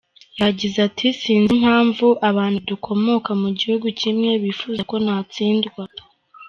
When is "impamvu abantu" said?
1.57-2.57